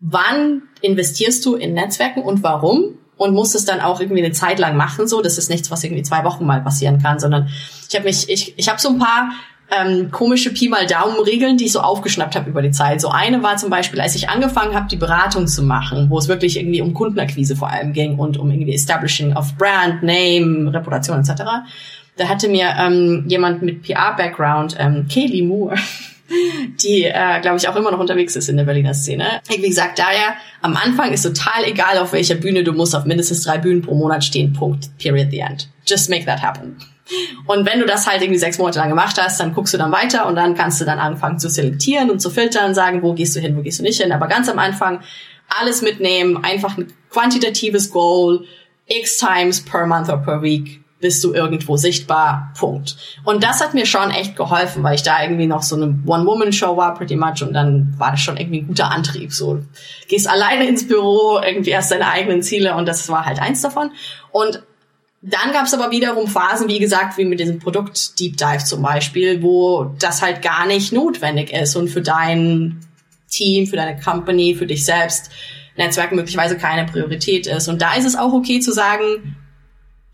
[0.00, 4.58] wann investierst du in Netzwerken und warum und musst es dann auch irgendwie eine Zeit
[4.58, 5.06] lang machen.
[5.06, 7.48] So, das ist nichts, was irgendwie zwei Wochen mal passieren kann, sondern
[7.88, 9.30] ich habe mich, ich, ich habe so ein paar
[9.70, 13.00] ähm, komische Pi mal Daumen-Regeln, die ich so aufgeschnappt habe über die Zeit.
[13.00, 16.28] So eine war zum Beispiel, als ich angefangen habe, die Beratung zu machen, wo es
[16.28, 21.18] wirklich irgendwie um Kundenakquise vor allem ging und um irgendwie Establishing of Brand, Name, Reputation
[21.18, 21.42] etc.
[22.16, 25.76] Da hatte mir ähm, jemand mit PR-Background, ähm, Kaylee Moore,
[26.82, 29.40] die, äh, glaube ich, auch immer noch unterwegs ist in der Berliner Szene.
[29.48, 33.42] Wie gesagt, daher, am Anfang ist total egal, auf welcher Bühne du musst auf mindestens
[33.42, 35.68] drei Bühnen pro Monat stehen, Punkt, period, the end.
[35.86, 36.76] Just make that happen.
[37.46, 39.92] Und wenn du das halt irgendwie sechs Monate lang gemacht hast, dann guckst du dann
[39.92, 43.36] weiter und dann kannst du dann anfangen zu selektieren und zu filtern, sagen, wo gehst
[43.36, 44.12] du hin, wo gehst du nicht hin.
[44.12, 45.00] Aber ganz am Anfang
[45.48, 48.46] alles mitnehmen, einfach ein quantitatives Goal,
[48.86, 52.96] x times per month or per week bist du irgendwo sichtbar, Punkt.
[53.24, 56.76] Und das hat mir schon echt geholfen, weil ich da irgendwie noch so eine One-Woman-Show
[56.76, 59.32] war, pretty much, und dann war das schon irgendwie ein guter Antrieb.
[59.32, 59.60] So,
[60.08, 63.90] gehst alleine ins Büro, irgendwie hast deine eigenen Ziele und das war halt eins davon.
[64.32, 64.62] Und
[65.20, 68.82] dann gab es aber wiederum Phasen, wie gesagt, wie mit diesem Produkt Deep Dive zum
[68.82, 72.80] Beispiel, wo das halt gar nicht notwendig ist und für dein
[73.30, 75.30] Team, für deine Company, für dich selbst
[75.76, 77.68] Netzwerk möglicherweise keine Priorität ist.
[77.68, 79.36] Und da ist es auch okay zu sagen,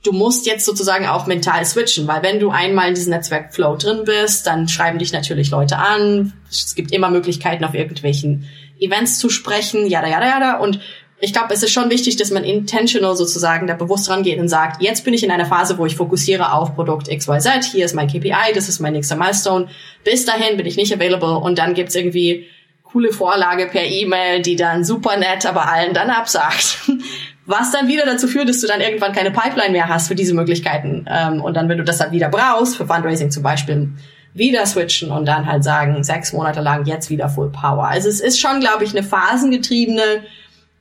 [0.02, 4.02] du musst jetzt sozusagen auch mental switchen, weil wenn du einmal in diesem Netzwerkflow drin
[4.04, 6.32] bist, dann schreiben dich natürlich Leute an.
[6.50, 10.58] Es gibt immer Möglichkeiten, auf irgendwelchen Events zu sprechen, jada, jada, jada.
[10.58, 10.80] Und
[11.20, 14.82] ich glaube, es ist schon wichtig, dass man intentional sozusagen da bewusst rangeht und sagt,
[14.82, 18.08] jetzt bin ich in einer Phase, wo ich fokussiere auf Produkt XYZ, hier ist mein
[18.08, 19.68] KPI, das ist mein nächster Milestone.
[20.02, 22.46] Bis dahin bin ich nicht available und dann gibt's irgendwie
[22.84, 26.78] coole Vorlage per E-Mail, die dann super nett, aber allen dann absagt.
[27.50, 30.34] Was dann wieder dazu führt, dass du dann irgendwann keine Pipeline mehr hast für diese
[30.34, 31.04] Möglichkeiten.
[31.10, 33.88] Ähm, und dann, wenn du das dann wieder brauchst, für Fundraising zum Beispiel,
[34.34, 37.88] wieder switchen und dann halt sagen, sechs Monate lang jetzt wieder Full Power.
[37.88, 40.22] Also es ist schon, glaube ich, eine phasengetriebene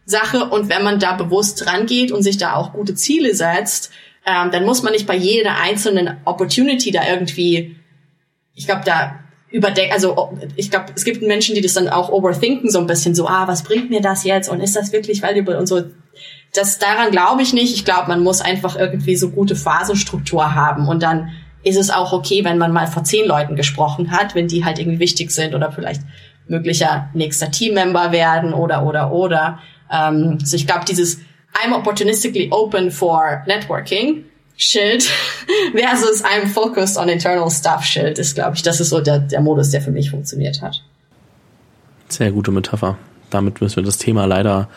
[0.05, 0.45] Sache.
[0.45, 3.89] Und wenn man da bewusst rangeht und sich da auch gute Ziele setzt,
[4.27, 7.77] ähm, dann muss man nicht bei jeder einzelnen Opportunity da irgendwie,
[8.53, 12.69] ich glaube, da überdenken, also ich glaube, es gibt Menschen, die das dann auch overthinken,
[12.69, 15.57] so ein bisschen so, ah, was bringt mir das jetzt und ist das wirklich valuable
[15.57, 15.81] und so
[16.53, 17.75] das daran glaube ich nicht.
[17.75, 21.29] Ich glaube, man muss einfach irgendwie so gute Phasenstruktur haben und dann
[21.63, 24.79] ist es auch okay, wenn man mal vor zehn Leuten gesprochen hat, wenn die halt
[24.79, 26.01] irgendwie wichtig sind oder vielleicht
[26.47, 29.59] möglicher nächster Teammember werden oder oder oder.
[29.91, 31.19] Ähm, so ich glaube, dieses
[31.53, 34.23] I'm opportunistically open for networking
[34.55, 35.03] Schild
[35.73, 39.41] versus I'm focused on internal stuff Schild ist, glaube ich, das ist so der, der
[39.41, 40.83] Modus, der für mich funktioniert hat.
[42.09, 42.97] Sehr gute Metapher.
[43.29, 44.67] Damit müssen wir das Thema leider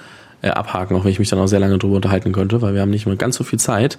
[0.43, 2.83] äh, abhaken, auch wenn ich mich dann auch sehr lange drüber unterhalten könnte, weil wir
[2.83, 3.99] haben nicht mehr ganz so viel Zeit.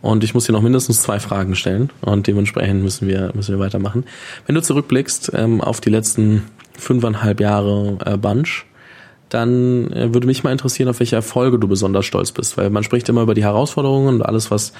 [0.00, 3.58] Und ich muss hier noch mindestens zwei Fragen stellen und dementsprechend müssen wir, müssen wir
[3.58, 4.04] weitermachen.
[4.46, 6.44] Wenn du zurückblickst ähm, auf die letzten
[6.78, 8.64] fünfeinhalb Jahre äh, Bunch,
[9.28, 12.84] dann äh, würde mich mal interessieren, auf welche Erfolge du besonders stolz bist, weil man
[12.84, 14.72] spricht immer über die Herausforderungen und alles, was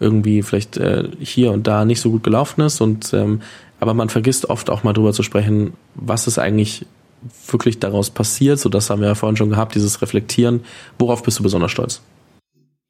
[0.00, 3.42] irgendwie vielleicht äh, hier und da nicht so gut gelaufen ist und ähm,
[3.78, 6.86] aber man vergisst oft auch mal drüber zu sprechen, was ist eigentlich
[7.46, 10.64] wirklich daraus passiert, so das haben wir ja vorhin schon gehabt, dieses Reflektieren.
[10.98, 12.02] Worauf bist du besonders stolz?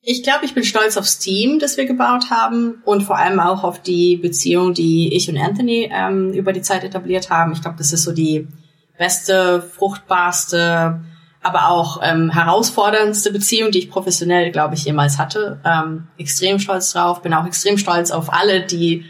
[0.04, 3.62] Ich glaube, ich bin stolz aufs Team, das wir gebaut haben und vor allem auch
[3.62, 7.52] auf die Beziehung, die ich und Anthony ähm, über die Zeit etabliert haben.
[7.52, 8.48] Ich glaube, das ist so die
[8.98, 11.00] beste, fruchtbarste,
[11.40, 15.60] aber auch ähm, herausforderndste Beziehung, die ich professionell, glaube ich, jemals hatte.
[15.64, 19.04] Ähm, extrem stolz drauf, bin auch extrem stolz auf alle, die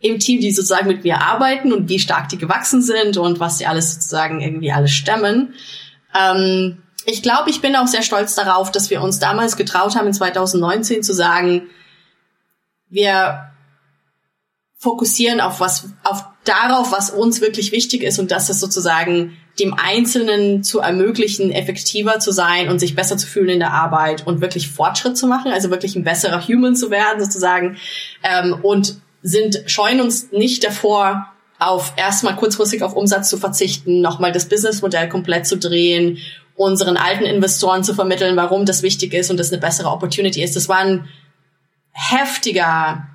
[0.00, 3.58] im Team, die sozusagen mit mir arbeiten und wie stark die gewachsen sind und was
[3.58, 5.54] sie alles sozusagen irgendwie alles stemmen.
[6.18, 10.06] Ähm, ich glaube, ich bin auch sehr stolz darauf, dass wir uns damals getraut haben,
[10.06, 11.68] in 2019 zu sagen,
[12.88, 13.50] wir
[14.78, 19.74] fokussieren auf was, auf darauf, was uns wirklich wichtig ist und das ist sozusagen dem
[19.74, 24.40] Einzelnen zu ermöglichen, effektiver zu sein und sich besser zu fühlen in der Arbeit und
[24.40, 27.76] wirklich Fortschritt zu machen, also wirklich ein besserer Human zu werden sozusagen
[28.22, 31.26] ähm, und sind, scheuen uns nicht davor,
[31.58, 36.18] auf erstmal kurzfristig auf Umsatz zu verzichten, nochmal das Businessmodell komplett zu drehen,
[36.56, 40.56] unseren alten Investoren zu vermitteln, warum das wichtig ist und das eine bessere Opportunity ist.
[40.56, 41.08] Das war ein
[41.92, 43.08] heftiger,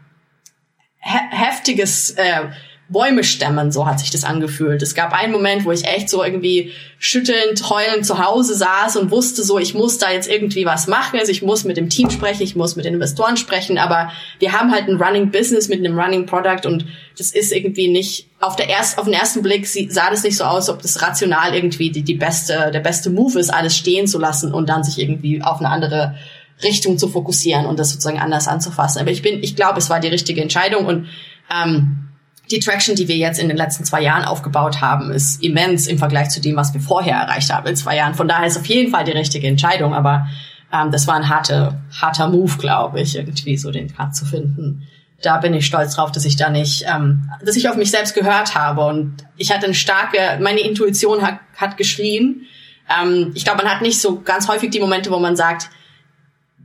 [1.00, 2.50] he heftiges äh,
[2.88, 4.84] Bäume stemmen, so hat sich das angefühlt.
[4.84, 9.10] Es gab einen Moment, wo ich echt so irgendwie schüttelnd, heulend zu Hause saß und
[9.10, 11.18] wusste so, ich muss da jetzt irgendwie was machen.
[11.20, 14.52] Also ich muss mit dem Team sprechen, ich muss mit den Investoren sprechen, aber wir
[14.52, 16.86] haben halt ein Running Business mit einem Running Product und
[17.18, 20.44] das ist irgendwie nicht, auf, der erst, auf den ersten Blick sah das nicht so
[20.44, 24.20] aus, ob das rational irgendwie die, die beste, der beste Move ist, alles stehen zu
[24.20, 26.16] lassen und dann sich irgendwie auf eine andere
[26.64, 29.02] Richtung zu fokussieren und das sozusagen anders anzufassen.
[29.02, 31.08] Aber ich bin, ich glaube, es war die richtige Entscheidung und
[31.52, 32.06] ähm,
[32.52, 35.98] die Traction, die wir jetzt in den letzten zwei Jahren aufgebaut haben, ist immens im
[35.98, 38.14] Vergleich zu dem, was wir vorher erreicht haben in zwei Jahren.
[38.14, 40.28] Von daher ist auf jeden Fall die richtige Entscheidung, aber
[40.72, 44.88] ähm, das war ein harter, harter Move, glaube ich, irgendwie so den Cut zu finden.
[45.22, 48.14] Da bin ich stolz drauf, dass ich da nicht, ähm, dass ich auf mich selbst
[48.14, 52.46] gehört habe und ich hatte eine starke, meine Intuition hat, hat geschrien.
[52.90, 55.70] Ähm, ich glaube, man hat nicht so ganz häufig die Momente, wo man sagt,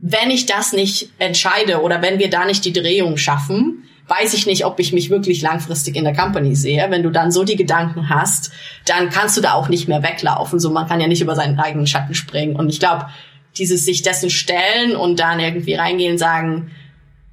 [0.01, 4.45] wenn ich das nicht entscheide oder wenn wir da nicht die Drehung schaffen, weiß ich
[4.45, 6.85] nicht, ob ich mich wirklich langfristig in der Company sehe.
[6.89, 8.51] Wenn du dann so die Gedanken hast,
[8.85, 10.59] dann kannst du da auch nicht mehr weglaufen.
[10.59, 12.57] So, man kann ja nicht über seinen eigenen Schatten springen.
[12.57, 13.05] Und ich glaube,
[13.57, 16.71] dieses sich dessen stellen und dann irgendwie reingehen sagen,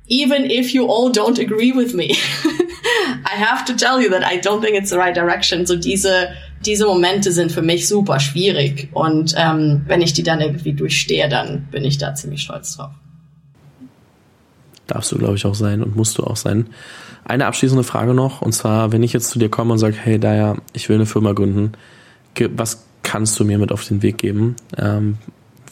[0.09, 2.11] even if you all don't agree with me,
[3.25, 5.67] I have to tell you that I don't think it's the right direction.
[5.67, 6.29] So diese,
[6.65, 8.89] diese Momente sind für mich super schwierig.
[8.93, 12.93] Und ähm, wenn ich die dann irgendwie durchstehe, dann bin ich da ziemlich stolz drauf.
[14.89, 16.67] Darfst du, glaube ich, auch sein und musst du auch sein.
[17.25, 20.19] Eine abschließende Frage noch, und zwar, wenn ich jetzt zu dir komme und sage, hey,
[20.19, 21.73] Daya, ich will eine Firma gründen,
[22.57, 24.57] was kannst du mir mit auf den Weg geben?
[24.77, 25.19] Ähm,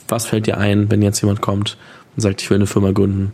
[0.08, 1.76] was fällt dir ein, wenn jetzt jemand kommt
[2.14, 3.32] und sagt, ich will eine Firma gründen?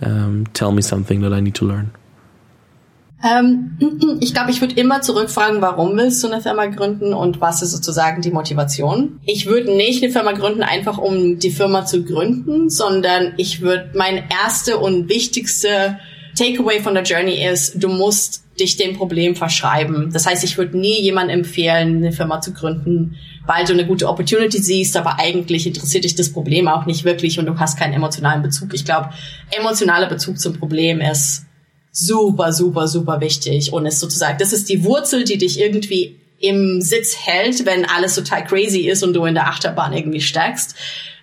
[0.00, 1.90] Ähm, tell me something that I need to learn.
[3.24, 3.78] Ähm,
[4.20, 7.70] ich glaube, ich würde immer zurückfragen, warum willst du eine Firma gründen und was ist
[7.70, 9.20] sozusagen die Motivation?
[9.24, 13.90] Ich würde nicht eine Firma gründen, einfach um die Firma zu gründen, sondern ich würde,
[13.94, 15.98] mein erste und wichtigste
[16.36, 20.10] Takeaway von der Journey ist, du musst dich dem Problem verschreiben.
[20.12, 24.08] Das heißt, ich würde nie jemandem empfehlen, eine Firma zu gründen, weil du eine gute
[24.08, 27.94] Opportunity siehst, aber eigentlich interessiert dich das Problem auch nicht wirklich und du hast keinen
[27.94, 28.74] emotionalen Bezug.
[28.74, 29.10] Ich glaube,
[29.50, 31.46] emotionaler Bezug zum Problem ist
[31.92, 36.80] super, super, super wichtig und ist sozusagen, das ist die Wurzel, die dich irgendwie im
[36.80, 40.74] Sitz hält, wenn alles total crazy ist und du in der Achterbahn irgendwie steckst,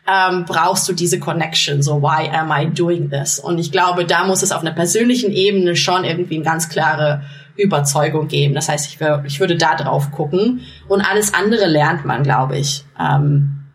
[0.07, 3.39] ähm, brauchst du diese Connection, so why am I doing this?
[3.39, 7.23] Und ich glaube, da muss es auf einer persönlichen Ebene schon irgendwie eine ganz klare
[7.57, 8.53] Überzeugung geben.
[8.55, 12.57] Das heißt, ich, wär, ich würde da drauf gucken und alles andere lernt man, glaube
[12.57, 13.65] ich, ähm,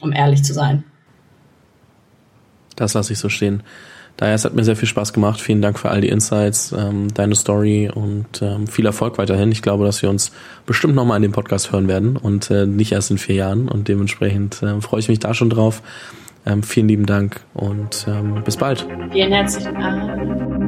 [0.00, 0.84] um ehrlich zu sein.
[2.74, 3.62] Das lasse ich so stehen.
[4.18, 5.40] Daher, es hat mir sehr viel Spaß gemacht.
[5.40, 9.52] Vielen Dank für all die Insights, ähm, deine Story und ähm, viel Erfolg weiterhin.
[9.52, 10.32] Ich glaube, dass wir uns
[10.66, 13.68] bestimmt nochmal in dem Podcast hören werden und äh, nicht erst in vier Jahren.
[13.68, 15.82] Und dementsprechend äh, freue ich mich da schon drauf.
[16.44, 18.86] Ähm, vielen lieben Dank und ähm, bis bald.
[19.12, 20.67] Vielen herzlichen Dank.